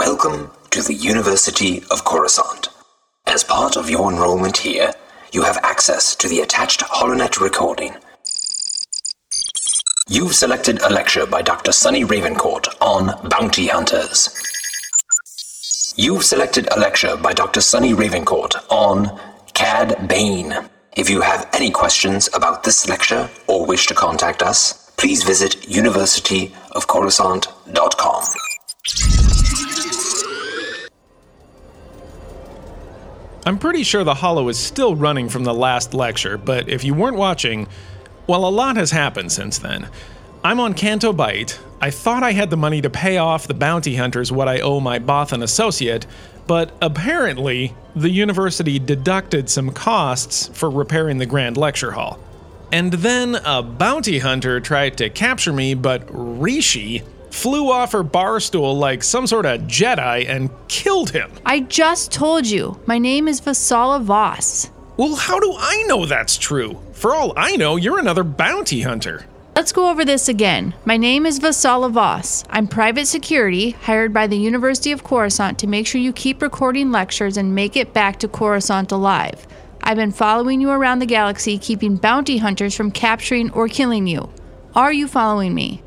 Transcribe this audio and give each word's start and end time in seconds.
Welcome 0.00 0.50
to 0.70 0.80
the 0.80 0.94
University 0.94 1.82
of 1.90 2.06
Coruscant. 2.06 2.70
As 3.26 3.44
part 3.44 3.76
of 3.76 3.90
your 3.90 4.10
enrollment 4.10 4.56
here, 4.56 4.94
you 5.30 5.42
have 5.42 5.58
access 5.62 6.16
to 6.16 6.26
the 6.26 6.40
attached 6.40 6.80
HoloNet 6.80 7.38
recording. 7.38 7.94
You've 10.08 10.34
selected 10.34 10.80
a 10.80 10.88
lecture 10.88 11.26
by 11.26 11.42
Dr. 11.42 11.72
Sunny 11.72 12.02
Ravencourt 12.02 12.68
on 12.80 13.28
bounty 13.28 13.66
hunters. 13.66 14.30
You've 15.96 16.24
selected 16.24 16.66
a 16.72 16.80
lecture 16.80 17.18
by 17.18 17.34
Dr. 17.34 17.60
Sunny 17.60 17.92
Ravencourt 17.92 18.54
on 18.70 19.20
Cad 19.52 20.08
Bane. 20.08 20.54
If 20.96 21.10
you 21.10 21.20
have 21.20 21.46
any 21.52 21.70
questions 21.70 22.30
about 22.32 22.64
this 22.64 22.88
lecture 22.88 23.28
or 23.46 23.66
wish 23.66 23.86
to 23.88 23.94
contact 23.94 24.42
us, 24.42 24.92
please 24.96 25.24
visit 25.24 25.60
universityofcoruscant.com. 25.60 28.49
I'm 33.46 33.58
pretty 33.58 33.84
sure 33.84 34.04
the 34.04 34.14
Holo 34.14 34.48
is 34.48 34.58
still 34.58 34.94
running 34.94 35.28
from 35.30 35.44
the 35.44 35.54
last 35.54 35.94
lecture, 35.94 36.36
but 36.36 36.68
if 36.68 36.84
you 36.84 36.92
weren't 36.92 37.16
watching, 37.16 37.68
well, 38.26 38.46
a 38.46 38.50
lot 38.50 38.76
has 38.76 38.90
happened 38.90 39.32
since 39.32 39.58
then. 39.58 39.88
I'm 40.44 40.60
on 40.60 40.74
Canto 40.74 41.12
Bight. 41.12 41.58
I 41.80 41.90
thought 41.90 42.22
I 42.22 42.32
had 42.32 42.50
the 42.50 42.56
money 42.58 42.82
to 42.82 42.90
pay 42.90 43.16
off 43.16 43.46
the 43.46 43.54
bounty 43.54 43.96
hunters 43.96 44.30
what 44.30 44.48
I 44.48 44.60
owe 44.60 44.78
my 44.80 44.98
Bothan 44.98 45.42
associate, 45.42 46.06
but 46.46 46.72
apparently, 46.82 47.74
the 47.96 48.10
university 48.10 48.78
deducted 48.78 49.48
some 49.48 49.70
costs 49.70 50.50
for 50.52 50.70
repairing 50.70 51.18
the 51.18 51.26
Grand 51.26 51.56
Lecture 51.56 51.92
Hall. 51.92 52.18
And 52.72 52.92
then 52.92 53.36
a 53.44 53.62
bounty 53.62 54.18
hunter 54.18 54.60
tried 54.60 54.98
to 54.98 55.08
capture 55.08 55.52
me, 55.52 55.74
but 55.74 56.04
Rishi 56.08 57.02
flew 57.30 57.70
off 57.70 57.92
her 57.92 58.02
bar 58.02 58.40
stool 58.40 58.76
like 58.76 59.02
some 59.02 59.26
sort 59.26 59.46
of 59.46 59.62
Jedi 59.62 60.28
and 60.28 60.50
killed 60.68 61.10
him. 61.10 61.30
I 61.46 61.60
just 61.60 62.12
told 62.12 62.46
you. 62.46 62.80
My 62.86 62.98
name 62.98 63.28
is 63.28 63.40
Vasala 63.40 64.02
Voss. 64.02 64.70
Well, 64.96 65.14
how 65.14 65.40
do 65.40 65.54
I 65.58 65.82
know 65.86 66.04
that's 66.04 66.36
true? 66.36 66.78
For 66.92 67.14
all 67.14 67.32
I 67.36 67.56
know, 67.56 67.76
you're 67.76 67.98
another 67.98 68.24
bounty 68.24 68.82
hunter. 68.82 69.24
Let's 69.56 69.72
go 69.72 69.90
over 69.90 70.04
this 70.04 70.28
again. 70.28 70.74
My 70.84 70.96
name 70.96 71.26
is 71.26 71.40
Vasala 71.40 71.90
Voss. 71.90 72.44
I'm 72.50 72.68
private 72.68 73.06
security 73.06 73.70
hired 73.70 74.12
by 74.12 74.26
the 74.26 74.36
University 74.36 74.92
of 74.92 75.02
Coruscant 75.02 75.58
to 75.58 75.66
make 75.66 75.86
sure 75.86 76.00
you 76.00 76.12
keep 76.12 76.40
recording 76.40 76.92
lectures 76.92 77.36
and 77.36 77.54
make 77.54 77.76
it 77.76 77.92
back 77.92 78.18
to 78.20 78.28
Coruscant 78.28 78.92
alive. 78.92 79.46
I've 79.82 79.96
been 79.96 80.12
following 80.12 80.60
you 80.60 80.70
around 80.70 80.98
the 80.98 81.06
galaxy, 81.06 81.58
keeping 81.58 81.96
bounty 81.96 82.38
hunters 82.38 82.74
from 82.74 82.90
capturing 82.90 83.50
or 83.52 83.66
killing 83.66 84.06
you. 84.06 84.30
Are 84.74 84.92
you 84.92 85.08
following 85.08 85.54
me? 85.54 85.82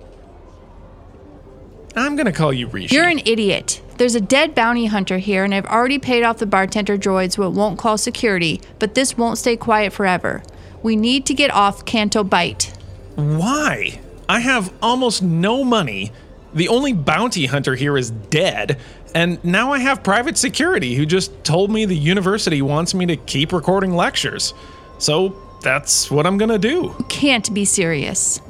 I'm 1.96 2.16
gonna 2.16 2.32
call 2.32 2.52
you 2.52 2.68
Rishi. 2.68 2.96
You're 2.96 3.08
an 3.08 3.22
idiot. 3.26 3.82
There's 3.98 4.16
a 4.16 4.22
dead 4.22 4.56
bounty 4.56 4.88
hunter 4.88 5.20
here, 5.20 5.44
and 5.44 5.54
I've 5.54 5.68
already 5.68 6.00
paid 6.00 6.24
off 6.24 6.40
the 6.40 6.48
bartender 6.48 6.98
droid 6.98 7.32
so 7.32 7.44
it 7.44 7.52
won't 7.52 7.78
call 7.78 7.98
security, 7.98 8.62
but 8.80 8.96
this 8.96 9.18
won't 9.18 9.38
stay 9.38 9.56
quiet 9.56 9.94
forever. 9.94 10.42
We 10.82 10.96
need 10.96 11.26
to 11.28 11.34
get 11.34 11.52
off 11.52 11.86
Canto 11.86 12.24
Bight. 12.24 12.74
Why? 13.16 14.00
I 14.28 14.40
have 14.40 14.74
almost 14.82 15.22
no 15.22 15.64
money. 15.64 16.12
The 16.54 16.68
only 16.68 16.94
bounty 16.94 17.46
hunter 17.46 17.76
here 17.76 17.98
is 17.98 18.12
dead, 18.12 18.80
and 19.14 19.44
now 19.44 19.72
I 19.72 19.80
have 19.80 20.04
private 20.04 20.38
security 20.38 20.96
who 20.96 21.06
just 21.06 21.44
told 21.44 21.72
me 21.72 21.86
the 21.86 21.96
university 21.96 22.62
wants 22.62 22.94
me 22.96 23.06
to 23.06 23.16
keep 23.16 23.54
recording 23.54 23.96
lectures. 23.96 24.54
So 24.98 25.38
that's 25.62 26.10
what 26.10 26.26
I'm 26.26 26.38
gonna 26.38 26.58
do. 26.58 26.96
Can't 27.10 27.54
be 27.54 27.66
serious. 27.66 28.42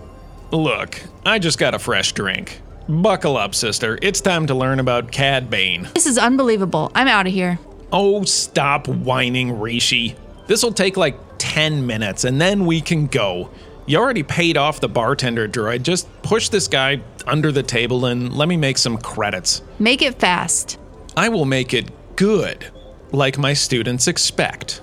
Look, 0.51 1.01
I 1.25 1.39
just 1.39 1.57
got 1.57 1.73
a 1.73 1.79
fresh 1.79 2.13
drink. 2.13 2.61
Buckle 2.89 3.37
up, 3.37 3.55
sister. 3.55 3.97
It's 4.01 4.19
time 4.19 4.45
to 4.47 4.53
learn 4.53 4.79
about 4.79 5.11
Cad 5.11 5.49
Bane. 5.49 5.87
This 5.93 6.05
is 6.05 6.17
unbelievable. 6.17 6.91
I'm 6.93 7.07
out 7.07 7.27
of 7.27 7.33
here. 7.33 7.57
Oh, 7.93 8.23
stop 8.25 8.87
whining, 8.87 9.59
Rishi. 9.59 10.15
This'll 10.47 10.73
take 10.73 10.97
like 10.97 11.17
10 11.37 11.87
minutes 11.87 12.25
and 12.25 12.41
then 12.41 12.65
we 12.65 12.81
can 12.81 13.07
go. 13.07 13.49
You 13.85 13.99
already 13.99 14.23
paid 14.23 14.57
off 14.57 14.81
the 14.81 14.89
bartender 14.89 15.47
droid. 15.47 15.83
Just 15.83 16.09
push 16.23 16.49
this 16.49 16.67
guy 16.67 17.01
under 17.25 17.51
the 17.51 17.63
table 17.63 18.05
and 18.05 18.33
let 18.33 18.49
me 18.49 18.57
make 18.57 18.77
some 18.77 18.97
credits. 18.97 19.61
Make 19.79 20.01
it 20.01 20.19
fast. 20.19 20.77
I 21.15 21.29
will 21.29 21.45
make 21.45 21.73
it 21.73 21.89
good, 22.17 22.65
like 23.11 23.37
my 23.37 23.53
students 23.53 24.07
expect. 24.07 24.81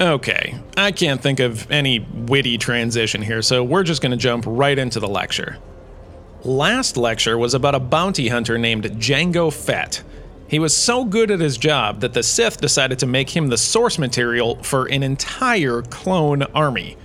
Okay, 0.00 0.58
I 0.76 0.92
can't 0.92 1.20
think 1.20 1.40
of 1.40 1.70
any 1.70 2.00
witty 2.00 2.56
transition 2.56 3.20
here, 3.20 3.42
so 3.42 3.62
we're 3.64 3.82
just 3.82 4.00
gonna 4.00 4.16
jump 4.16 4.44
right 4.46 4.78
into 4.78 5.00
the 5.00 5.08
lecture. 5.08 5.58
Last 6.48 6.96
lecture 6.96 7.36
was 7.36 7.52
about 7.52 7.74
a 7.74 7.78
bounty 7.78 8.28
hunter 8.28 8.56
named 8.56 8.84
Jango 8.84 9.52
Fett. 9.52 10.02
He 10.46 10.58
was 10.58 10.74
so 10.74 11.04
good 11.04 11.30
at 11.30 11.40
his 11.40 11.58
job 11.58 12.00
that 12.00 12.14
the 12.14 12.22
Sith 12.22 12.58
decided 12.58 12.98
to 13.00 13.06
make 13.06 13.36
him 13.36 13.48
the 13.48 13.58
source 13.58 13.98
material 13.98 14.54
for 14.62 14.86
an 14.86 15.02
entire 15.02 15.82
clone 15.82 16.44
army. 16.54 16.96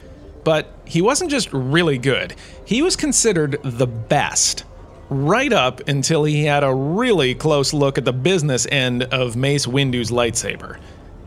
But 0.46 0.72
he 0.86 1.02
wasn't 1.02 1.30
just 1.30 1.52
really 1.52 1.98
good, 1.98 2.36
he 2.64 2.82
was 2.82 2.96
considered 2.96 3.60
the 3.66 3.86
best. 3.86 4.64
Right 5.10 5.52
up 5.52 5.90
until 5.90 6.24
he 6.24 6.46
had 6.46 6.64
a 6.64 6.74
really 6.74 7.36
close 7.36 7.74
look 7.74 7.98
at 7.98 8.06
the 8.06 8.14
business 8.14 8.66
end 8.72 9.04
of 9.04 9.36
Mace 9.36 9.68
Windu's 9.68 10.10
lightsaber. 10.10 10.80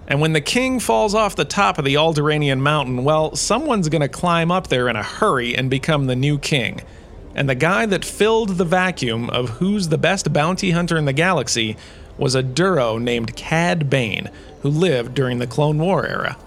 And 0.08 0.22
when 0.22 0.32
the 0.32 0.40
king 0.40 0.80
falls 0.80 1.14
off 1.14 1.36
the 1.36 1.44
top 1.44 1.76
of 1.78 1.84
the 1.84 1.96
Alderaanian 1.96 2.60
mountain, 2.60 3.04
well, 3.04 3.36
someone's 3.36 3.90
gonna 3.90 4.08
climb 4.08 4.50
up 4.50 4.68
there 4.68 4.88
in 4.88 4.96
a 4.96 5.02
hurry 5.02 5.54
and 5.54 5.68
become 5.68 6.06
the 6.06 6.16
new 6.16 6.38
king 6.38 6.80
and 7.36 7.48
the 7.48 7.54
guy 7.54 7.86
that 7.86 8.04
filled 8.04 8.56
the 8.56 8.64
vacuum 8.64 9.28
of 9.30 9.50
who's 9.50 9.88
the 9.88 9.98
best 9.98 10.32
bounty 10.32 10.70
hunter 10.72 10.96
in 10.96 11.04
the 11.04 11.12
galaxy 11.12 11.76
was 12.18 12.34
a 12.34 12.42
Duro 12.42 12.96
named 12.96 13.36
Cad 13.36 13.90
Bane, 13.90 14.30
who 14.62 14.70
lived 14.70 15.14
during 15.14 15.38
the 15.38 15.46
Clone 15.46 15.78
War 15.78 16.06
era. 16.06 16.38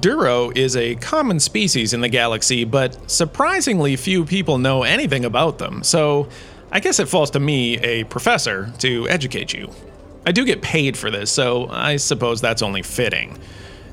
Duro 0.00 0.50
is 0.50 0.76
a 0.76 0.94
common 0.94 1.40
species 1.40 1.92
in 1.92 2.00
the 2.00 2.08
galaxy, 2.08 2.64
but 2.64 3.10
surprisingly 3.10 3.96
few 3.96 4.24
people 4.24 4.56
know 4.58 4.84
anything 4.84 5.24
about 5.24 5.58
them, 5.58 5.82
so 5.82 6.28
I 6.70 6.78
guess 6.78 7.00
it 7.00 7.08
falls 7.08 7.30
to 7.32 7.40
me, 7.40 7.78
a 7.78 8.04
professor, 8.04 8.72
to 8.78 9.08
educate 9.08 9.52
you. 9.52 9.70
I 10.24 10.30
do 10.32 10.44
get 10.44 10.62
paid 10.62 10.96
for 10.96 11.10
this, 11.10 11.30
so 11.30 11.68
I 11.70 11.96
suppose 11.96 12.40
that's 12.40 12.62
only 12.62 12.82
fitting. 12.82 13.38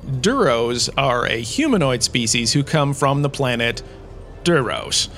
Duros 0.05 0.89
are 0.97 1.25
a 1.25 1.41
humanoid 1.41 2.03
species 2.03 2.53
who 2.53 2.63
come 2.63 2.93
from 2.93 3.23
the 3.23 3.29
planet 3.29 3.81
Duros. 4.43 5.09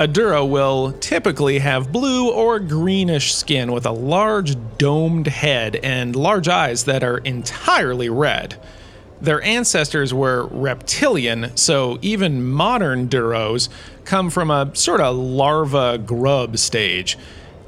A 0.00 0.06
Duro 0.06 0.44
will 0.44 0.92
typically 1.00 1.58
have 1.58 1.90
blue 1.90 2.30
or 2.30 2.60
greenish 2.60 3.34
skin 3.34 3.72
with 3.72 3.84
a 3.84 3.90
large 3.90 4.54
domed 4.78 5.26
head 5.26 5.74
and 5.74 6.14
large 6.14 6.46
eyes 6.46 6.84
that 6.84 7.02
are 7.02 7.18
entirely 7.18 8.08
red. 8.08 8.54
Their 9.20 9.42
ancestors 9.42 10.14
were 10.14 10.46
reptilian, 10.52 11.50
so 11.56 11.98
even 12.00 12.44
modern 12.44 13.08
Duros 13.08 13.68
come 14.04 14.30
from 14.30 14.52
a 14.52 14.70
sort 14.72 15.00
of 15.00 15.16
larva 15.16 15.98
grub 15.98 16.58
stage. 16.58 17.18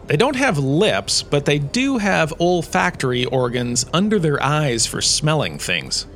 They 0.06 0.16
don't 0.16 0.36
have 0.36 0.56
lips, 0.56 1.24
but 1.24 1.46
they 1.46 1.58
do 1.58 1.98
have 1.98 2.32
olfactory 2.38 3.24
organs 3.24 3.86
under 3.92 4.20
their 4.20 4.40
eyes 4.40 4.86
for 4.86 5.00
smelling 5.00 5.58
things. 5.58 6.06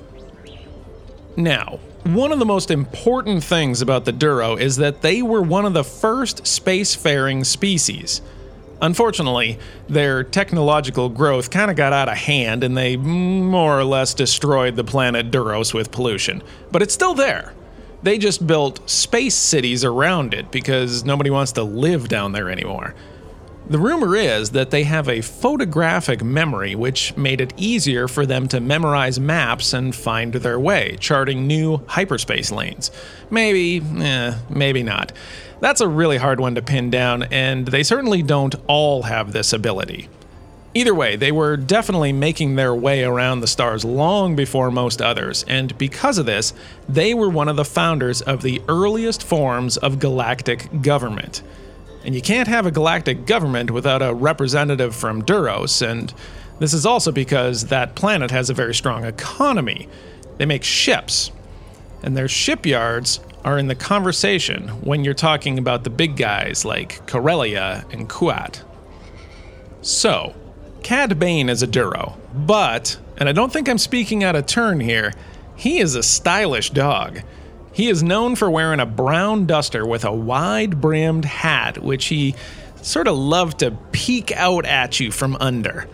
Now, 1.36 1.80
one 2.04 2.32
of 2.32 2.38
the 2.38 2.44
most 2.44 2.70
important 2.70 3.42
things 3.42 3.80
about 3.80 4.04
the 4.04 4.12
Duro 4.12 4.56
is 4.56 4.76
that 4.76 5.00
they 5.00 5.22
were 5.22 5.40
one 5.40 5.64
of 5.64 5.72
the 5.72 5.84
first 5.84 6.44
spacefaring 6.44 7.46
species. 7.46 8.20
Unfortunately, 8.82 9.58
their 9.88 10.22
technological 10.22 11.08
growth 11.08 11.50
kind 11.50 11.70
of 11.70 11.76
got 11.78 11.94
out 11.94 12.10
of 12.10 12.16
hand 12.16 12.62
and 12.62 12.76
they 12.76 12.98
more 12.98 13.78
or 13.78 13.84
less 13.84 14.12
destroyed 14.12 14.76
the 14.76 14.84
planet 14.84 15.30
Duros 15.30 15.72
with 15.72 15.90
pollution. 15.90 16.42
But 16.70 16.82
it's 16.82 16.92
still 16.92 17.14
there. 17.14 17.54
They 18.02 18.18
just 18.18 18.46
built 18.46 18.88
space 18.90 19.34
cities 19.34 19.82
around 19.82 20.34
it 20.34 20.50
because 20.50 21.04
nobody 21.04 21.30
wants 21.30 21.52
to 21.52 21.62
live 21.62 22.08
down 22.08 22.32
there 22.32 22.50
anymore. 22.50 22.94
The 23.66 23.78
rumor 23.78 24.14
is 24.14 24.50
that 24.50 24.70
they 24.70 24.84
have 24.84 25.08
a 25.08 25.22
photographic 25.22 26.22
memory, 26.22 26.74
which 26.74 27.16
made 27.16 27.40
it 27.40 27.54
easier 27.56 28.08
for 28.08 28.26
them 28.26 28.46
to 28.48 28.60
memorize 28.60 29.18
maps 29.18 29.72
and 29.72 29.94
find 29.94 30.34
their 30.34 30.60
way, 30.60 30.98
charting 31.00 31.46
new 31.46 31.80
hyperspace 31.86 32.52
lanes. 32.52 32.90
Maybe, 33.30 33.82
eh, 34.02 34.34
maybe 34.50 34.82
not. 34.82 35.12
That's 35.60 35.80
a 35.80 35.88
really 35.88 36.18
hard 36.18 36.40
one 36.40 36.54
to 36.56 36.62
pin 36.62 36.90
down, 36.90 37.22
and 37.22 37.66
they 37.66 37.82
certainly 37.82 38.22
don't 38.22 38.54
all 38.66 39.04
have 39.04 39.32
this 39.32 39.54
ability. 39.54 40.10
Either 40.74 40.94
way, 40.94 41.16
they 41.16 41.32
were 41.32 41.56
definitely 41.56 42.12
making 42.12 42.56
their 42.56 42.74
way 42.74 43.02
around 43.02 43.40
the 43.40 43.46
stars 43.46 43.82
long 43.82 44.36
before 44.36 44.70
most 44.70 45.00
others, 45.00 45.42
and 45.48 45.78
because 45.78 46.18
of 46.18 46.26
this, 46.26 46.52
they 46.86 47.14
were 47.14 47.30
one 47.30 47.48
of 47.48 47.56
the 47.56 47.64
founders 47.64 48.20
of 48.20 48.42
the 48.42 48.60
earliest 48.68 49.22
forms 49.22 49.78
of 49.78 49.98
galactic 49.98 50.82
government. 50.82 51.42
And 52.04 52.14
you 52.14 52.20
can't 52.20 52.48
have 52.48 52.66
a 52.66 52.70
galactic 52.70 53.24
government 53.24 53.70
without 53.70 54.02
a 54.02 54.12
representative 54.12 54.94
from 54.94 55.22
Duros, 55.22 55.80
and 55.80 56.12
this 56.58 56.74
is 56.74 56.84
also 56.84 57.10
because 57.10 57.66
that 57.66 57.94
planet 57.94 58.30
has 58.30 58.50
a 58.50 58.54
very 58.54 58.74
strong 58.74 59.04
economy. 59.04 59.88
They 60.36 60.46
make 60.46 60.64
ships, 60.64 61.32
and 62.02 62.16
their 62.16 62.28
shipyards 62.28 63.20
are 63.42 63.58
in 63.58 63.68
the 63.68 63.74
conversation 63.74 64.68
when 64.82 65.04
you're 65.04 65.14
talking 65.14 65.58
about 65.58 65.84
the 65.84 65.90
big 65.90 66.16
guys 66.16 66.64
like 66.64 67.06
Corellia 67.06 67.84
and 67.90 68.08
Kuat. 68.08 68.62
So, 69.82 70.34
Cad 70.82 71.18
Bane 71.18 71.48
is 71.48 71.62
a 71.62 71.66
Duro, 71.66 72.18
but, 72.34 72.98
and 73.16 73.28
I 73.28 73.32
don't 73.32 73.52
think 73.52 73.68
I'm 73.68 73.78
speaking 73.78 74.22
out 74.22 74.36
of 74.36 74.46
turn 74.46 74.80
here, 74.80 75.12
he 75.56 75.78
is 75.78 75.94
a 75.94 76.02
stylish 76.02 76.70
dog. 76.70 77.22
He 77.74 77.88
is 77.88 78.04
known 78.04 78.36
for 78.36 78.48
wearing 78.48 78.78
a 78.78 78.86
brown 78.86 79.46
duster 79.46 79.84
with 79.84 80.04
a 80.04 80.12
wide 80.12 80.80
brimmed 80.80 81.24
hat, 81.24 81.82
which 81.82 82.06
he 82.06 82.36
sort 82.80 83.08
of 83.08 83.16
loved 83.16 83.58
to 83.58 83.72
peek 83.90 84.30
out 84.30 84.64
at 84.64 85.00
you 85.00 85.10
from 85.10 85.36
under. 85.40 85.88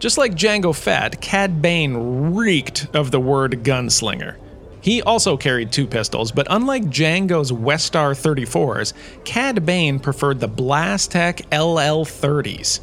Just 0.00 0.18
like 0.18 0.34
Jango 0.34 0.74
Fett, 0.74 1.20
Cad 1.20 1.62
Bane 1.62 2.34
reeked 2.34 2.88
of 2.92 3.12
the 3.12 3.20
word 3.20 3.62
gunslinger. 3.62 4.34
He 4.80 5.00
also 5.00 5.36
carried 5.36 5.70
two 5.70 5.86
pistols, 5.86 6.32
but 6.32 6.48
unlike 6.50 6.86
Jango's 6.86 7.52
Westar 7.52 8.16
34s, 8.20 8.92
Cad 9.24 9.64
Bane 9.64 10.00
preferred 10.00 10.40
the 10.40 10.48
Blastech 10.48 11.42
LL 11.52 12.04
30s. 12.04 12.80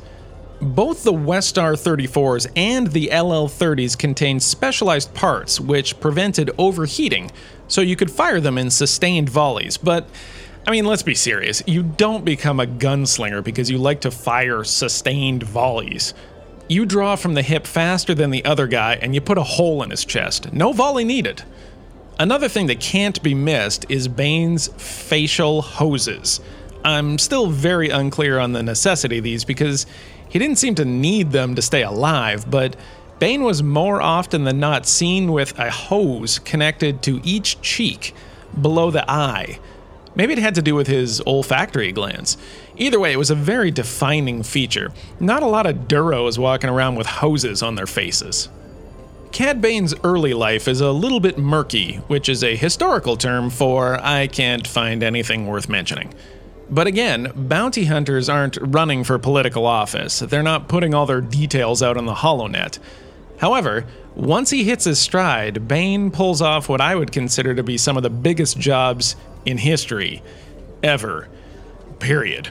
Both 0.62 1.04
the 1.04 1.14
Westar 1.14 1.74
34s 1.74 2.52
and 2.56 2.88
the 2.88 3.08
LL 3.08 3.48
30s 3.48 3.98
contained 3.98 4.44
specialized 4.44 5.14
parts 5.14 5.58
which 5.60 6.00
prevented 6.02 6.52
overheating, 6.58 7.32
so 7.70 7.80
you 7.80 7.96
could 7.96 8.12
fire 8.12 8.42
them 8.42 8.58
in 8.58 8.70
sustained 8.70 9.30
volleys. 9.30 9.78
But, 9.78 10.10
I 10.68 10.72
mean, 10.72 10.84
let's 10.84 11.04
be 11.04 11.16
serious. 11.16 11.64
You 11.66 11.84
don't 11.84 12.26
become 12.26 12.60
a 12.60 12.66
gunslinger 12.66 13.42
because 13.42 13.72
you 13.72 13.78
like 13.78 14.02
to 14.02 14.12
fire 14.12 14.66
sustained 14.66 15.44
volleys. 15.44 16.14
You 16.68 16.86
draw 16.86 17.16
from 17.16 17.36
the 17.36 17.42
hip 17.42 17.66
faster 17.66 18.14
than 18.14 18.30
the 18.30 18.44
other 18.44 18.68
guy 18.68 18.96
and 19.02 19.16
you 19.16 19.22
put 19.22 19.38
a 19.38 19.44
hole 19.44 19.82
in 19.82 19.92
his 19.92 20.04
chest. 20.04 20.52
No 20.52 20.74
volley 20.74 21.06
needed. 21.06 21.42
Another 22.20 22.50
thing 22.50 22.68
that 22.68 22.82
can't 22.82 23.24
be 23.24 23.34
missed 23.34 23.86
is 23.88 24.10
Bane's 24.10 24.68
facial 24.76 25.62
hoses. 25.62 26.42
I'm 26.84 27.18
still 27.18 27.48
very 27.48 27.90
unclear 27.90 28.40
on 28.40 28.52
the 28.52 28.62
necessity 28.62 29.20
of 29.20 29.24
these 29.24 29.46
because 29.46 29.86
he 30.30 30.40
didn't 30.40 30.58
seem 30.58 30.76
to 30.76 30.86
need 30.86 31.32
them 31.32 31.56
to 31.56 31.62
stay 31.62 31.84
alive, 31.84 32.50
but 32.50 32.76
Bane 33.20 33.44
was 33.44 33.62
more 33.62 34.02
often 34.02 34.46
than 34.46 34.60
not 34.60 34.86
seen 34.86 35.34
with 35.34 35.58
a 35.60 35.70
hose 35.70 36.40
connected 36.40 37.02
to 37.04 37.20
each 37.24 37.62
cheek 37.62 38.16
below 38.60 38.92
the 38.92 39.10
eye. 39.10 39.60
Maybe 40.16 40.34
it 40.34 40.40
had 40.40 40.56
to 40.56 40.62
do 40.62 40.76
with 40.76 40.88
his 40.88 41.22
olfactory 41.22 41.92
glands. 41.92 42.38
Either 42.78 43.00
way, 43.00 43.12
it 43.12 43.18
was 43.18 43.30
a 43.30 43.36
very 43.36 43.72
defining 43.72 44.44
feature. 44.44 44.92
Not 45.20 45.44
a 45.44 45.48
lot 45.48 45.66
of 45.66 45.88
Duros 45.88 46.38
walking 46.38 46.70
around 46.70 46.96
with 46.96 47.08
hoses 47.08 47.62
on 47.62 47.76
their 47.76 47.88
faces. 47.88 48.50
Cad 49.32 49.62
Bane's 49.62 49.94
early 50.04 50.34
life 50.34 50.68
is 50.68 50.82
a 50.82 50.92
little 50.92 51.20
bit 51.20 51.38
murky, 51.38 51.98
which 52.08 52.28
is 52.28 52.44
a 52.44 52.56
historical 52.56 53.16
term 53.16 53.50
for 53.50 54.00
I 54.04 54.28
can't 54.28 54.66
find 54.66 55.04
anything 55.04 55.46
worth 55.46 55.70
mentioning. 55.70 56.14
But 56.72 56.88
again, 56.88 57.32
bounty 57.36 57.86
hunters 57.86 58.30
aren't 58.30 58.58
running 58.62 59.04
for 59.04 59.18
political 59.18 59.66
office. 59.66 60.20
They're 60.20 60.44
not 60.44 60.68
putting 60.68 60.94
all 60.94 61.06
their 61.06 61.22
details 61.22 61.82
out 61.82 61.98
on 61.98 62.06
the 62.06 62.14
HoloNet. 62.14 62.78
However, 63.40 63.86
once 64.16 64.50
he 64.50 64.64
hits 64.66 64.86
his 64.86 65.00
stride, 65.00 65.68
Bane 65.68 66.12
pulls 66.12 66.42
off 66.42 66.70
what 66.70 66.82
I 66.82 66.94
would 66.94 67.12
consider 67.12 67.56
to 67.56 67.64
be 67.64 67.78
some 67.78 67.98
of 67.98 68.04
the 68.04 68.10
biggest 68.10 68.60
jobs 68.60 69.16
in 69.46 69.58
history. 69.58 70.22
Ever. 70.84 71.28
Period. 72.00 72.50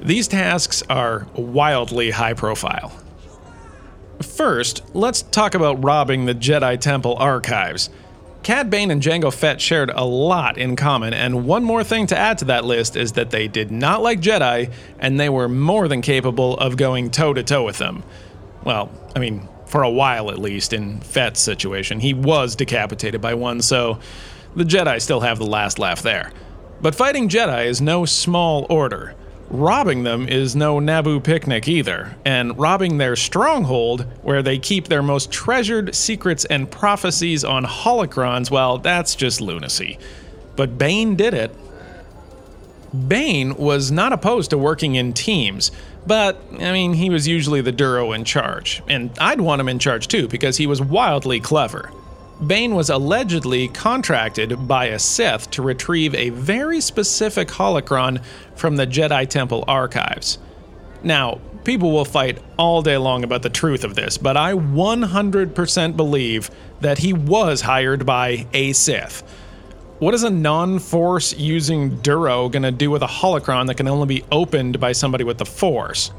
These 0.00 0.28
tasks 0.28 0.82
are 0.90 1.26
wildly 1.34 2.10
high 2.10 2.34
profile. 2.34 2.92
First, 4.22 4.82
let's 4.94 5.22
talk 5.22 5.54
about 5.54 5.82
robbing 5.82 6.26
the 6.26 6.34
Jedi 6.34 6.78
Temple 6.78 7.16
archives. 7.16 7.88
Cad 8.42 8.70
Bane 8.70 8.90
and 8.90 9.02
Jango 9.02 9.32
Fett 9.32 9.60
shared 9.60 9.90
a 9.90 10.04
lot 10.04 10.56
in 10.56 10.74
common, 10.74 11.12
and 11.12 11.44
one 11.44 11.62
more 11.62 11.84
thing 11.84 12.06
to 12.06 12.18
add 12.18 12.38
to 12.38 12.46
that 12.46 12.64
list 12.64 12.96
is 12.96 13.12
that 13.12 13.30
they 13.30 13.48
did 13.48 13.70
not 13.70 14.02
like 14.02 14.20
Jedi, 14.20 14.72
and 14.98 15.20
they 15.20 15.28
were 15.28 15.48
more 15.48 15.88
than 15.88 16.00
capable 16.00 16.56
of 16.56 16.78
going 16.78 17.10
toe 17.10 17.34
to 17.34 17.42
toe 17.42 17.64
with 17.64 17.76
them. 17.76 18.02
Well, 18.64 18.90
I 19.14 19.18
mean, 19.18 19.46
for 19.66 19.82
a 19.82 19.90
while 19.90 20.30
at 20.30 20.38
least, 20.38 20.72
in 20.72 21.00
Fett's 21.00 21.40
situation. 21.40 22.00
He 22.00 22.14
was 22.14 22.56
decapitated 22.56 23.20
by 23.20 23.34
one, 23.34 23.60
so 23.60 23.98
the 24.56 24.64
Jedi 24.64 25.00
still 25.02 25.20
have 25.20 25.38
the 25.38 25.46
last 25.46 25.78
laugh 25.78 26.02
there. 26.02 26.32
But 26.80 26.94
fighting 26.94 27.28
Jedi 27.28 27.66
is 27.66 27.82
no 27.82 28.06
small 28.06 28.66
order. 28.70 29.14
Robbing 29.50 30.04
them 30.04 30.28
is 30.28 30.54
no 30.54 30.78
Naboo 30.78 31.24
picnic 31.24 31.66
either, 31.66 32.14
and 32.24 32.56
robbing 32.56 32.98
their 32.98 33.16
stronghold, 33.16 34.06
where 34.22 34.44
they 34.44 34.60
keep 34.60 34.86
their 34.86 35.02
most 35.02 35.32
treasured 35.32 35.92
secrets 35.92 36.44
and 36.44 36.70
prophecies 36.70 37.44
on 37.44 37.64
holocrons, 37.64 38.48
well, 38.48 38.78
that's 38.78 39.16
just 39.16 39.40
lunacy. 39.40 39.98
But 40.54 40.78
Bane 40.78 41.16
did 41.16 41.34
it. 41.34 41.52
Bane 43.08 43.56
was 43.56 43.90
not 43.90 44.12
opposed 44.12 44.50
to 44.50 44.58
working 44.58 44.94
in 44.94 45.12
teams, 45.12 45.72
but, 46.06 46.40
I 46.60 46.70
mean, 46.70 46.94
he 46.94 47.10
was 47.10 47.26
usually 47.26 47.60
the 47.60 47.72
Duro 47.72 48.12
in 48.12 48.24
charge, 48.24 48.82
and 48.88 49.10
I'd 49.18 49.40
want 49.40 49.60
him 49.60 49.68
in 49.68 49.80
charge 49.80 50.06
too 50.06 50.28
because 50.28 50.58
he 50.58 50.68
was 50.68 50.80
wildly 50.80 51.40
clever. 51.40 51.90
Bane 52.46 52.74
was 52.74 52.88
allegedly 52.88 53.68
contracted 53.68 54.66
by 54.66 54.86
a 54.86 54.98
Sith 54.98 55.50
to 55.50 55.62
retrieve 55.62 56.14
a 56.14 56.30
very 56.30 56.80
specific 56.80 57.48
holocron 57.48 58.22
from 58.54 58.76
the 58.76 58.86
Jedi 58.86 59.28
Temple 59.28 59.64
archives. 59.68 60.38
Now, 61.02 61.40
people 61.64 61.92
will 61.92 62.06
fight 62.06 62.38
all 62.56 62.80
day 62.80 62.96
long 62.96 63.24
about 63.24 63.42
the 63.42 63.50
truth 63.50 63.84
of 63.84 63.94
this, 63.94 64.16
but 64.16 64.38
I 64.38 64.54
100% 64.54 65.96
believe 65.96 66.50
that 66.80 66.98
he 66.98 67.12
was 67.12 67.60
hired 67.60 68.06
by 68.06 68.46
a 68.54 68.72
Sith. 68.72 69.22
What 69.98 70.14
is 70.14 70.22
a 70.22 70.30
non 70.30 70.78
force 70.78 71.36
using 71.36 71.96
Duro 71.96 72.48
gonna 72.48 72.72
do 72.72 72.90
with 72.90 73.02
a 73.02 73.06
holocron 73.06 73.66
that 73.66 73.76
can 73.76 73.86
only 73.86 74.06
be 74.06 74.24
opened 74.32 74.80
by 74.80 74.92
somebody 74.92 75.24
with 75.24 75.36
the 75.36 75.44
Force? 75.44 76.10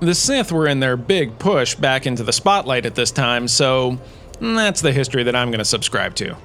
The 0.00 0.16
Sith 0.16 0.50
were 0.50 0.66
in 0.66 0.80
their 0.80 0.96
big 0.96 1.38
push 1.38 1.76
back 1.76 2.06
into 2.06 2.24
the 2.24 2.32
spotlight 2.32 2.86
at 2.86 2.96
this 2.96 3.12
time, 3.12 3.46
so 3.46 4.00
that's 4.40 4.80
the 4.80 4.92
history 4.92 5.22
that 5.24 5.36
I'm 5.36 5.50
going 5.50 5.58
to 5.58 5.64
subscribe 5.64 6.14
to. 6.16 6.36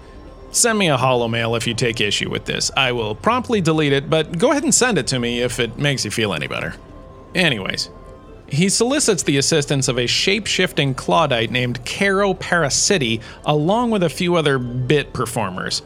Send 0.52 0.80
me 0.80 0.88
a 0.88 0.98
holo 0.98 1.28
mail 1.28 1.56
if 1.56 1.68
you 1.68 1.74
take 1.74 2.00
issue 2.00 2.30
with 2.30 2.46
this. 2.46 2.72
I 2.78 2.92
will 2.92 3.16
promptly 3.16 3.62
delete 3.62 3.94
it, 3.94 4.10
but 4.10 4.38
go 4.38 4.52
ahead 4.52 4.64
and 4.64 4.74
send 4.74 4.98
it 4.98 5.08
to 5.08 5.20
me 5.20 5.42
if 5.42 5.60
it 5.60 5.78
makes 5.78 6.06
you 6.06 6.12
feel 6.12 6.34
any 6.34 6.48
better. 6.48 6.76
Anyways, 7.34 7.90
he 8.48 8.70
solicits 8.70 9.24
the 9.24 9.38
assistance 9.38 9.88
of 9.88 9.98
a 9.98 10.08
shape 10.08 10.48
shifting 10.48 10.94
Clawdite 10.96 11.50
named 11.50 11.84
Cato 11.84 12.34
Parasitti, 12.34 13.22
along 13.46 13.92
with 13.92 14.04
a 14.04 14.10
few 14.10 14.36
other 14.36 14.58
bit 14.58 15.14
performers. 15.14 15.82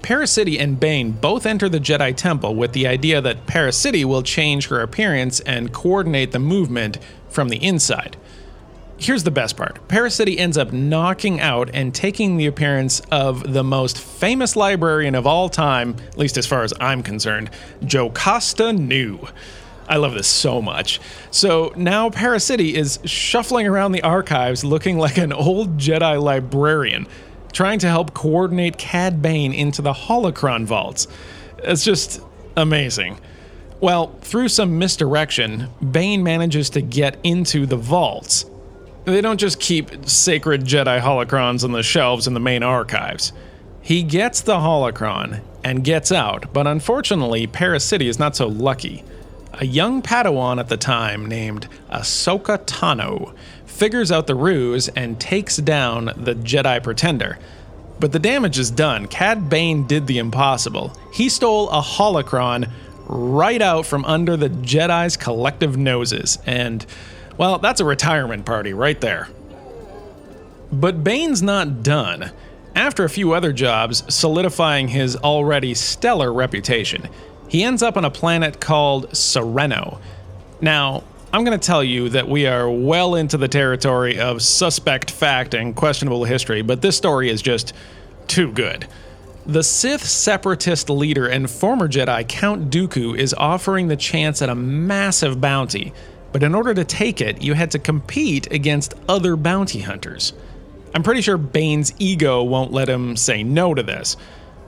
Parasitti 0.00 0.58
and 0.58 0.80
Bane 0.80 1.12
both 1.12 1.44
enter 1.44 1.68
the 1.68 1.80
Jedi 1.80 2.16
Temple 2.16 2.54
with 2.54 2.72
the 2.72 2.86
idea 2.86 3.20
that 3.20 3.46
Parasitti 3.46 4.04
will 4.04 4.22
change 4.22 4.68
her 4.68 4.80
appearance 4.80 5.40
and 5.40 5.72
coordinate 5.72 6.32
the 6.32 6.38
movement 6.38 6.98
from 7.28 7.50
the 7.50 7.62
inside. 7.62 8.16
Here's 9.00 9.22
the 9.22 9.30
best 9.30 9.56
part 9.56 9.86
Parasitti 9.86 10.38
ends 10.38 10.58
up 10.58 10.72
knocking 10.72 11.40
out 11.40 11.70
and 11.72 11.94
taking 11.94 12.36
the 12.36 12.46
appearance 12.46 13.00
of 13.12 13.52
the 13.52 13.62
most 13.62 13.98
famous 13.98 14.56
librarian 14.56 15.14
of 15.14 15.24
all 15.26 15.48
time, 15.48 15.94
at 16.08 16.18
least 16.18 16.36
as 16.36 16.46
far 16.46 16.64
as 16.64 16.74
I'm 16.80 17.04
concerned, 17.04 17.50
Jocasta 17.84 18.72
Nu. 18.72 19.20
I 19.88 19.96
love 19.96 20.14
this 20.14 20.26
so 20.26 20.60
much. 20.60 21.00
So 21.30 21.72
now 21.76 22.10
Parasitti 22.10 22.74
is 22.74 22.98
shuffling 23.04 23.66
around 23.68 23.92
the 23.92 24.02
archives 24.02 24.64
looking 24.64 24.98
like 25.04 25.16
an 25.16 25.32
old 25.32 25.78
Jedi 25.78 26.20
librarian, 26.20 27.06
trying 27.52 27.78
to 27.78 27.88
help 27.88 28.14
coordinate 28.14 28.78
Cad 28.78 29.22
Bane 29.22 29.52
into 29.52 29.80
the 29.80 29.92
holocron 29.92 30.64
vaults. 30.64 31.06
It's 31.58 31.84
just 31.84 32.20
amazing. 32.56 33.20
Well, 33.80 34.08
through 34.22 34.48
some 34.48 34.76
misdirection, 34.76 35.68
Bane 35.92 36.24
manages 36.24 36.68
to 36.70 36.82
get 36.82 37.16
into 37.22 37.64
the 37.64 37.76
vaults. 37.76 38.44
They 39.08 39.22
don't 39.22 39.40
just 39.40 39.58
keep 39.58 40.06
sacred 40.06 40.64
Jedi 40.64 41.00
holocrons 41.00 41.64
on 41.64 41.72
the 41.72 41.82
shelves 41.82 42.26
in 42.26 42.34
the 42.34 42.40
main 42.40 42.62
archives. 42.62 43.32
He 43.80 44.02
gets 44.02 44.42
the 44.42 44.56
holocron 44.56 45.40
and 45.64 45.82
gets 45.82 46.12
out, 46.12 46.52
but 46.52 46.66
unfortunately, 46.66 47.46
Parasitti 47.46 48.06
is 48.06 48.18
not 48.18 48.36
so 48.36 48.48
lucky. 48.48 49.02
A 49.54 49.64
young 49.64 50.02
Padawan 50.02 50.60
at 50.60 50.68
the 50.68 50.76
time 50.76 51.24
named 51.24 51.68
Ahsoka 51.90 52.58
Tano 52.66 53.34
figures 53.64 54.12
out 54.12 54.26
the 54.26 54.34
ruse 54.34 54.88
and 54.88 55.18
takes 55.18 55.56
down 55.56 56.12
the 56.14 56.34
Jedi 56.34 56.82
Pretender. 56.82 57.38
But 57.98 58.12
the 58.12 58.18
damage 58.18 58.58
is 58.58 58.70
done. 58.70 59.08
Cad 59.08 59.48
Bane 59.48 59.86
did 59.86 60.06
the 60.06 60.18
impossible. 60.18 60.92
He 61.14 61.30
stole 61.30 61.70
a 61.70 61.80
holocron 61.80 62.70
right 63.06 63.62
out 63.62 63.86
from 63.86 64.04
under 64.04 64.36
the 64.36 64.50
Jedi's 64.50 65.16
collective 65.16 65.78
noses, 65.78 66.38
and 66.44 66.84
well, 67.38 67.58
that's 67.58 67.80
a 67.80 67.84
retirement 67.84 68.44
party 68.44 68.74
right 68.74 69.00
there. 69.00 69.28
But 70.70 71.02
Bane's 71.02 71.42
not 71.42 71.82
done. 71.82 72.32
After 72.74 73.04
a 73.04 73.08
few 73.08 73.32
other 73.32 73.52
jobs 73.52 74.02
solidifying 74.12 74.88
his 74.88 75.16
already 75.16 75.74
stellar 75.74 76.32
reputation, 76.32 77.08
he 77.48 77.64
ends 77.64 77.82
up 77.82 77.96
on 77.96 78.04
a 78.04 78.10
planet 78.10 78.60
called 78.60 79.10
Serenno. 79.10 80.00
Now, 80.60 81.04
I'm 81.32 81.44
going 81.44 81.58
to 81.58 81.66
tell 81.66 81.82
you 81.82 82.08
that 82.10 82.28
we 82.28 82.46
are 82.46 82.70
well 82.70 83.14
into 83.14 83.36
the 83.36 83.48
territory 83.48 84.18
of 84.18 84.42
suspect 84.42 85.10
fact 85.10 85.54
and 85.54 85.74
questionable 85.74 86.24
history, 86.24 86.62
but 86.62 86.82
this 86.82 86.96
story 86.96 87.30
is 87.30 87.40
just 87.40 87.72
too 88.26 88.52
good. 88.52 88.86
The 89.46 89.62
Sith 89.62 90.04
separatist 90.04 90.90
leader 90.90 91.26
and 91.26 91.50
former 91.50 91.88
Jedi 91.88 92.28
Count 92.28 92.70
Dooku 92.70 93.16
is 93.16 93.32
offering 93.34 93.88
the 93.88 93.96
chance 93.96 94.42
at 94.42 94.50
a 94.50 94.54
massive 94.54 95.40
bounty 95.40 95.94
but 96.32 96.42
in 96.42 96.54
order 96.54 96.74
to 96.74 96.84
take 96.84 97.20
it, 97.20 97.42
you 97.42 97.54
had 97.54 97.70
to 97.72 97.78
compete 97.78 98.50
against 98.52 98.94
other 99.08 99.36
bounty 99.36 99.80
hunters. 99.80 100.32
I'm 100.94 101.02
pretty 101.02 101.20
sure 101.20 101.38
Bane's 101.38 101.92
ego 101.98 102.42
won't 102.42 102.72
let 102.72 102.88
him 102.88 103.16
say 103.16 103.42
no 103.42 103.74
to 103.74 103.82
this. 103.82 104.16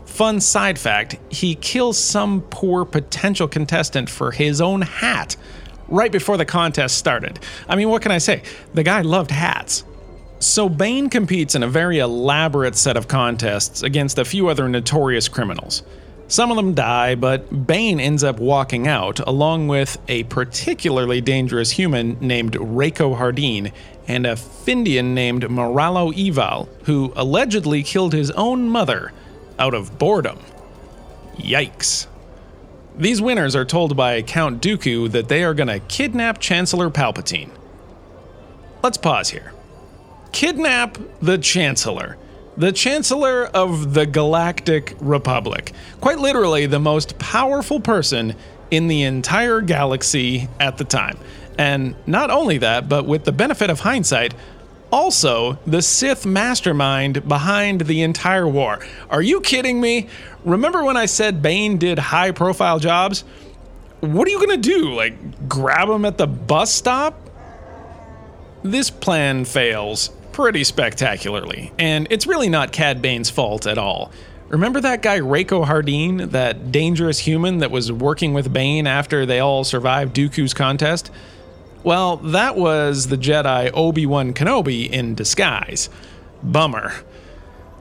Fun 0.05 0.41
side 0.41 0.79
fact 0.79 1.17
he 1.31 1.55
kills 1.55 1.97
some 1.97 2.43
poor 2.43 2.85
potential 2.85 3.47
contestant 3.47 4.11
for 4.11 4.33
his 4.33 4.61
own 4.61 4.83
hat 4.83 5.37
right 5.89 6.11
before 6.11 6.37
the 6.37 6.45
contest 6.45 6.97
started. 6.97 7.39
I 7.69 7.77
mean, 7.77 7.89
what 7.89 8.03
can 8.03 8.13
I 8.13 8.19
say? 8.19 8.43
The 8.75 8.83
guy 8.83 9.03
loved 9.03 9.31
hats. 9.31 9.85
So 10.39 10.69
Bane 10.69 11.11
competes 11.11 11.55
in 11.55 11.63
a 11.63 11.69
very 11.69 11.99
elaborate 11.99 12.75
set 12.75 12.97
of 12.97 13.09
contests 13.09 13.83
against 13.83 14.19
a 14.19 14.25
few 14.25 14.49
other 14.49 14.69
notorious 14.69 15.29
criminals. 15.29 15.83
Some 16.31 16.53
of 16.53 16.57
them 16.57 16.75
die, 16.75 17.17
but 17.17 17.67
Bane 17.67 17.99
ends 17.99 18.23
up 18.23 18.39
walking 18.39 18.87
out 18.87 19.19
along 19.19 19.67
with 19.67 19.99
a 20.07 20.23
particularly 20.25 21.21
dangerous 21.21 21.73
human 21.73 22.17
named 22.21 22.53
Rako 22.53 23.19
Hardeen 23.19 23.73
and 24.07 24.25
a 24.25 24.37
Phindian 24.37 25.07
named 25.07 25.43
Moralo 25.51 26.13
Eval, 26.17 26.69
who 26.85 27.13
allegedly 27.17 27.83
killed 27.83 28.13
his 28.13 28.31
own 28.31 28.69
mother 28.69 29.13
out 29.59 29.75
of 29.75 29.99
boredom. 29.99 30.39
Yikes. 31.37 32.07
These 32.97 33.21
winners 33.21 33.57
are 33.57 33.65
told 33.65 33.97
by 33.97 34.23
Count 34.23 34.63
Dooku 34.63 35.11
that 35.11 35.29
they 35.29 35.43
are 35.43 35.53
going 35.53 35.67
to 35.67 35.81
kidnap 35.81 36.39
Chancellor 36.39 36.91
Palpatine. 36.91 37.51
Let's 38.85 38.99
pause 38.99 39.31
here. 39.31 39.53
Kidnap 40.31 40.97
the 41.21 41.39
Chancellor 41.39 42.19
the 42.61 42.73
Chancellor 42.73 43.47
of 43.55 43.95
the 43.95 44.05
Galactic 44.05 44.95
Republic. 45.01 45.73
Quite 46.03 46.19
literally, 46.19 46.67
the 46.67 46.79
most 46.79 47.19
powerful 47.19 47.81
person 47.81 48.37
in 48.71 48.87
the 48.87 49.01
entire 49.05 49.63
galaxy 49.63 50.47
at 50.61 50.77
the 50.77 50.85
time. 50.85 51.17
And 51.57 51.95
not 52.07 52.31
only 52.31 52.59
that, 52.59 52.87
but 52.87 53.07
with 53.07 53.25
the 53.25 53.33
benefit 53.33 53.71
of 53.71 53.81
hindsight, 53.81 54.35
also 54.93 55.59
the 55.67 55.81
Sith 55.81 56.27
mastermind 56.27 57.27
behind 57.27 57.81
the 57.87 58.03
entire 58.03 58.47
war. 58.47 58.81
Are 59.09 59.23
you 59.23 59.41
kidding 59.41 59.81
me? 59.81 60.09
Remember 60.45 60.85
when 60.85 60.99
I 60.99 61.07
said 61.07 61.41
Bane 61.41 61.79
did 61.79 61.99
high 61.99 62.33
profile 62.33 62.79
jobs? 62.79 63.25
What 64.01 64.29
are 64.29 64.31
you 64.31 64.39
gonna 64.39 64.59
do? 64.59 64.93
Like, 64.93 65.49
grab 65.49 65.89
him 65.89 66.05
at 66.05 66.19
the 66.19 66.27
bus 66.27 66.71
stop? 66.71 67.19
This 68.63 68.91
plan 68.91 69.47
fails 69.47 70.11
pretty 70.41 70.65
spectacularly, 70.65 71.71
and 71.79 72.07
it's 72.09 72.27
really 72.27 72.49
not 72.49 72.73
Cad 72.73 73.03
Bane's 73.03 73.29
fault 73.29 73.67
at 73.67 73.77
all. 73.77 74.11
Remember 74.49 74.81
that 74.81 75.03
guy 75.03 75.21
Rako 75.21 75.67
Hardeen, 75.67 76.31
that 76.31 76.73
dangerous 76.73 77.19
human 77.19 77.59
that 77.59 77.71
was 77.71 77.93
working 77.93 78.33
with 78.33 78.51
Bane 78.51 78.87
after 78.87 79.27
they 79.27 79.39
all 79.39 79.65
survived 79.65 80.17
Dooku's 80.17 80.55
contest? 80.55 81.11
Well, 81.85 82.17
that 82.17 82.57
was 82.57 83.09
the 83.09 83.19
Jedi 83.19 83.71
Obi 83.75 84.07
Wan 84.07 84.33
Kenobi 84.33 84.89
in 84.89 85.15
disguise. 85.15 85.91
Bummer. 86.43 86.95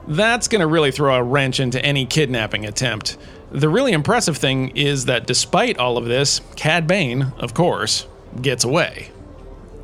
That's 0.06 0.46
gonna 0.46 0.66
really 0.66 0.90
throw 0.90 1.14
a 1.14 1.22
wrench 1.22 1.60
into 1.60 1.82
any 1.82 2.04
kidnapping 2.04 2.66
attempt. 2.66 3.16
The 3.50 3.70
really 3.70 3.92
impressive 3.92 4.36
thing 4.36 4.76
is 4.76 5.06
that 5.06 5.26
despite 5.26 5.78
all 5.78 5.96
of 5.96 6.04
this, 6.04 6.42
Cad 6.56 6.86
Bane, 6.86 7.32
of 7.38 7.54
course, 7.54 8.06
gets 8.42 8.64
away. 8.64 9.12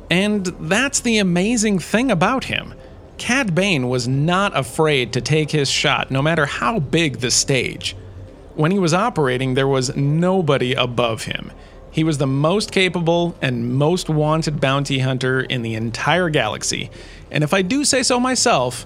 And 0.09 0.45
that's 0.45 0.99
the 1.01 1.17
amazing 1.17 1.79
thing 1.79 2.11
about 2.11 2.45
him. 2.45 2.73
Cad 3.17 3.55
Bane 3.55 3.89
was 3.89 4.07
not 4.07 4.55
afraid 4.55 5.11
to 5.13 5.21
take 5.21 5.51
his 5.51 5.69
shot, 5.69 6.11
no 6.11 6.21
matter 6.21 6.45
how 6.45 6.79
big 6.79 7.17
the 7.17 7.31
stage. 7.31 7.95
When 8.55 8.71
he 8.71 8.79
was 8.79 8.93
operating, 8.93 9.53
there 9.53 9.67
was 9.67 9.95
nobody 9.95 10.73
above 10.73 11.23
him. 11.23 11.51
He 11.91 12.03
was 12.03 12.19
the 12.19 12.27
most 12.27 12.71
capable 12.71 13.35
and 13.41 13.73
most 13.73 14.07
wanted 14.07 14.61
bounty 14.61 14.99
hunter 14.99 15.41
in 15.41 15.63
the 15.63 15.73
entire 15.73 16.29
galaxy. 16.29 16.91
And 17.31 17.43
if 17.43 17.53
I 17.53 17.63
do 17.63 17.83
say 17.83 18.03
so 18.03 18.19
myself, 18.19 18.85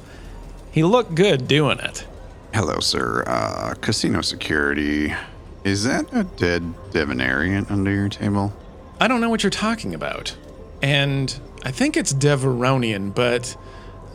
he 0.72 0.84
looked 0.84 1.14
good 1.14 1.48
doing 1.48 1.80
it. 1.80 2.06
Hello, 2.54 2.80
sir. 2.80 3.24
Uh, 3.28 3.74
casino 3.82 4.22
security. 4.22 5.14
Is 5.64 5.84
that 5.84 6.06
a 6.14 6.24
dead 6.24 6.64
Devanarian 6.92 7.70
under 7.70 7.92
your 7.92 8.10
table? 8.10 8.54
I 9.00 9.08
don't 9.08 9.20
know 9.20 9.30
what 9.30 9.44
you're 9.44 9.50
talking 9.50 9.94
about 9.94 10.36
and 10.82 11.40
I 11.64 11.72
think 11.72 11.98
it's 11.98 12.14
Deveronian, 12.14 13.14
but 13.14 13.56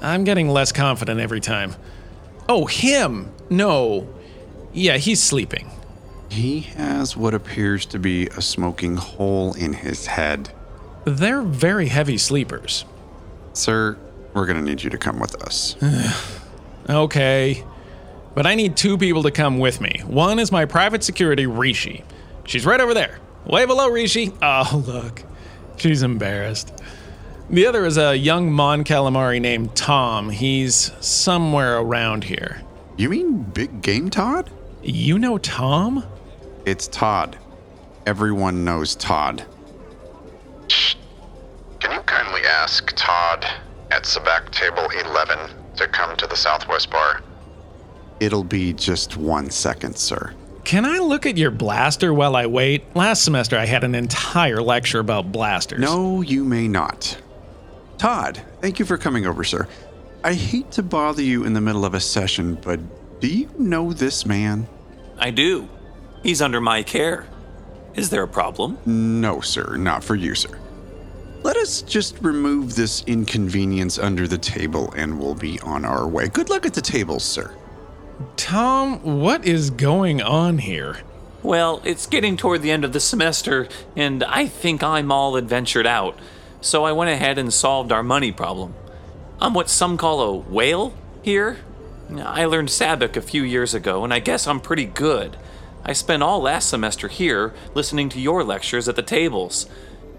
I'm 0.02 0.24
getting 0.24 0.48
less 0.48 0.72
confident 0.72 1.20
every 1.20 1.40
time. 1.40 1.74
Oh, 2.48 2.66
him! 2.66 3.32
No. 3.50 4.08
Yeah, 4.72 4.96
he's 4.98 5.22
sleeping. 5.22 5.70
He 6.28 6.60
has 6.60 7.16
what 7.16 7.34
appears 7.34 7.86
to 7.86 7.98
be 7.98 8.26
a 8.28 8.42
smoking 8.42 8.96
hole 8.96 9.54
in 9.54 9.72
his 9.72 10.06
head. 10.06 10.50
They're 11.04 11.42
very 11.42 11.86
heavy 11.86 12.18
sleepers. 12.18 12.84
Sir, 13.52 13.96
we're 14.34 14.46
gonna 14.46 14.62
need 14.62 14.82
you 14.82 14.90
to 14.90 14.98
come 14.98 15.18
with 15.18 15.40
us. 15.42 15.76
okay. 16.90 17.64
But 18.34 18.46
I 18.46 18.54
need 18.54 18.76
two 18.76 18.98
people 18.98 19.22
to 19.22 19.30
come 19.30 19.58
with 19.58 19.80
me. 19.80 20.02
One 20.04 20.38
is 20.38 20.52
my 20.52 20.66
private 20.66 21.02
security, 21.02 21.46
Rishi. 21.46 22.04
She's 22.44 22.66
right 22.66 22.80
over 22.80 22.92
there. 22.92 23.18
Wave 23.46 23.68
hello, 23.68 23.88
Rishi. 23.88 24.32
Oh, 24.42 24.84
look. 24.86 25.22
She's 25.76 26.02
embarrassed. 26.02 26.72
The 27.48 27.66
other 27.66 27.84
is 27.86 27.96
a 27.96 28.16
young 28.16 28.50
Mon 28.50 28.82
Calamari 28.82 29.40
named 29.40 29.76
Tom. 29.76 30.30
He's 30.30 30.90
somewhere 31.00 31.78
around 31.78 32.24
here. 32.24 32.62
You 32.96 33.08
mean 33.08 33.42
Big 33.42 33.82
Game 33.82 34.10
Todd? 34.10 34.50
You 34.82 35.18
know 35.18 35.38
Tom? 35.38 36.04
It's 36.64 36.88
Todd. 36.88 37.38
Everyone 38.06 38.64
knows 38.64 38.96
Todd. 38.96 39.44
Can 41.78 41.92
you 41.92 42.00
kindly 42.00 42.40
ask 42.42 42.92
Todd 42.96 43.46
at 43.90 44.04
Sabacc 44.04 44.50
Table 44.50 44.88
11 45.04 45.38
to 45.76 45.86
come 45.88 46.16
to 46.16 46.26
the 46.26 46.36
Southwest 46.36 46.90
Bar? 46.90 47.22
It'll 48.18 48.44
be 48.44 48.72
just 48.72 49.16
one 49.16 49.50
second, 49.50 49.96
sir. 49.96 50.34
Can 50.66 50.84
I 50.84 50.98
look 50.98 51.26
at 51.26 51.36
your 51.36 51.52
blaster 51.52 52.12
while 52.12 52.34
I 52.34 52.46
wait? 52.46 52.82
Last 52.96 53.22
semester 53.22 53.56
I 53.56 53.66
had 53.66 53.84
an 53.84 53.94
entire 53.94 54.60
lecture 54.60 54.98
about 54.98 55.30
blasters. 55.30 55.78
No, 55.78 56.22
you 56.22 56.42
may 56.42 56.66
not. 56.66 57.16
Todd, 57.98 58.42
thank 58.60 58.80
you 58.80 58.84
for 58.84 58.98
coming 58.98 59.26
over, 59.26 59.44
sir. 59.44 59.68
I 60.24 60.34
hate 60.34 60.72
to 60.72 60.82
bother 60.82 61.22
you 61.22 61.44
in 61.44 61.52
the 61.52 61.60
middle 61.60 61.84
of 61.84 61.94
a 61.94 62.00
session, 62.00 62.56
but 62.56 62.80
do 63.20 63.28
you 63.28 63.48
know 63.56 63.92
this 63.92 64.26
man? 64.26 64.66
I 65.20 65.30
do. 65.30 65.68
He's 66.24 66.42
under 66.42 66.60
my 66.60 66.82
care. 66.82 67.28
Is 67.94 68.10
there 68.10 68.24
a 68.24 68.28
problem? 68.28 68.76
No, 68.84 69.40
sir, 69.40 69.76
not 69.76 70.02
for 70.02 70.16
you, 70.16 70.34
sir. 70.34 70.58
Let 71.44 71.56
us 71.56 71.80
just 71.80 72.20
remove 72.22 72.74
this 72.74 73.04
inconvenience 73.04 74.00
under 74.00 74.26
the 74.26 74.36
table 74.36 74.92
and 74.96 75.16
we'll 75.20 75.36
be 75.36 75.60
on 75.60 75.84
our 75.84 76.08
way. 76.08 76.26
Good 76.26 76.50
luck 76.50 76.66
at 76.66 76.74
the 76.74 76.80
tables, 76.80 77.22
sir. 77.22 77.54
Tom, 78.36 79.20
what 79.20 79.44
is 79.44 79.70
going 79.70 80.22
on 80.22 80.58
here? 80.58 80.98
Well, 81.42 81.82
it's 81.84 82.06
getting 82.06 82.36
toward 82.36 82.62
the 82.62 82.70
end 82.70 82.84
of 82.84 82.92
the 82.92 83.00
semester, 83.00 83.68
and 83.94 84.24
I 84.24 84.46
think 84.46 84.82
I'm 84.82 85.12
all 85.12 85.36
adventured 85.36 85.86
out. 85.86 86.18
So 86.60 86.84
I 86.84 86.92
went 86.92 87.10
ahead 87.10 87.36
and 87.36 87.52
solved 87.52 87.92
our 87.92 88.02
money 88.02 88.32
problem. 88.32 88.74
I'm 89.40 89.52
what 89.52 89.68
some 89.68 89.98
call 89.98 90.20
a 90.22 90.34
whale 90.34 90.94
here. 91.22 91.58
I 92.18 92.46
learned 92.46 92.68
Sabacc 92.68 93.16
a 93.16 93.20
few 93.20 93.42
years 93.42 93.74
ago, 93.74 94.02
and 94.02 94.14
I 94.14 94.18
guess 94.18 94.46
I'm 94.46 94.60
pretty 94.60 94.86
good. 94.86 95.36
I 95.84 95.92
spent 95.92 96.22
all 96.22 96.40
last 96.40 96.70
semester 96.70 97.08
here 97.08 97.52
listening 97.74 98.08
to 98.10 98.20
your 98.20 98.42
lectures 98.42 98.88
at 98.88 98.96
the 98.96 99.02
tables. 99.02 99.68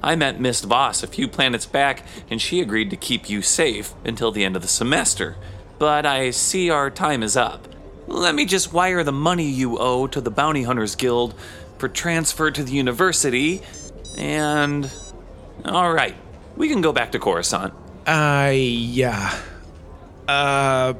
I 0.03 0.15
met 0.15 0.39
Miss 0.39 0.61
Voss 0.61 1.01
a 1.01 1.07
few 1.07 1.27
planets 1.27 1.65
back, 1.65 2.03
and 2.29 2.39
she 2.39 2.61
agreed 2.61 2.91
to 2.91 2.95
keep 2.95 3.27
you 3.27 3.41
safe 3.41 3.93
until 4.05 4.31
the 4.31 4.45
end 4.45 4.55
of 4.55 4.61
the 4.61 4.67
semester. 4.67 5.35
But 5.79 6.05
I 6.05 6.29
see 6.29 6.69
our 6.69 6.91
time 6.91 7.23
is 7.23 7.35
up. 7.35 7.67
Let 8.07 8.35
me 8.35 8.45
just 8.45 8.71
wire 8.71 9.03
the 9.03 9.11
money 9.11 9.45
you 9.45 9.77
owe 9.77 10.07
to 10.07 10.21
the 10.21 10.31
Bounty 10.31 10.63
Hunters 10.63 10.95
Guild 10.95 11.35
for 11.77 11.89
transfer 11.89 12.49
to 12.51 12.63
the 12.63 12.71
university, 12.71 13.61
and. 14.17 14.89
Alright, 15.65 16.15
we 16.55 16.69
can 16.69 16.81
go 16.81 16.93
back 16.93 17.11
to 17.11 17.19
Coruscant. 17.19 17.73
Uh, 18.05 18.51
yeah. 18.53 19.37
Uh. 20.27 20.93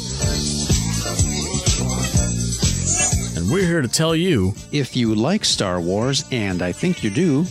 And 3.35 3.51
we're 3.51 3.67
here 3.67 3.81
to 3.81 3.89
tell 3.89 4.15
you 4.15 4.53
If 4.73 4.95
you 4.95 5.15
like 5.15 5.43
Star 5.47 5.81
Wars, 5.81 6.27
and 6.31 6.61
I 6.61 6.73
think 6.73 7.03
you 7.03 7.09
do, 7.09 7.47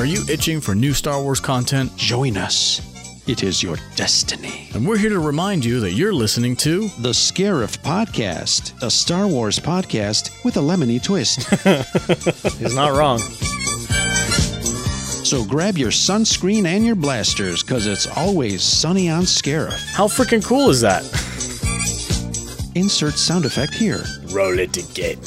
are 0.00 0.06
you 0.06 0.24
itching 0.30 0.62
for 0.62 0.74
new 0.74 0.94
Star 0.94 1.22
Wars 1.22 1.40
content? 1.40 1.94
join 1.94 2.38
us. 2.38 2.80
It 3.28 3.42
is 3.42 3.62
your 3.62 3.76
destiny. 3.96 4.70
And 4.74 4.88
we're 4.88 4.96
here 4.96 5.10
to 5.10 5.20
remind 5.20 5.62
you 5.62 5.78
that 5.80 5.90
you're 5.92 6.14
listening 6.14 6.56
to 6.56 6.88
The 7.00 7.10
Scarif 7.10 7.76
Podcast, 7.80 8.82
a 8.82 8.90
Star 8.90 9.28
Wars 9.28 9.58
podcast 9.58 10.42
with 10.42 10.56
a 10.56 10.60
lemony 10.60 11.02
twist. 11.02 11.40
He's 12.58 12.74
not 12.74 12.96
wrong. 12.96 13.18
so 15.22 15.44
grab 15.44 15.76
your 15.76 15.90
sunscreen 15.90 16.64
and 16.64 16.86
your 16.86 16.96
blasters, 16.96 17.62
because 17.62 17.86
it's 17.86 18.06
always 18.16 18.62
sunny 18.62 19.10
on 19.10 19.24
Scarif. 19.24 19.92
How 19.92 20.06
freaking 20.06 20.42
cool 20.42 20.70
is 20.70 20.80
that? 20.80 21.02
Insert 22.74 23.14
sound 23.14 23.44
effect 23.44 23.74
here. 23.74 24.02
Roll 24.32 24.58
it 24.58 24.78
again. 24.78 25.18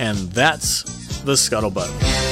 and 0.00 0.16
that's 0.32 0.84
the 1.20 1.32
scuttlebutt. 1.32 2.25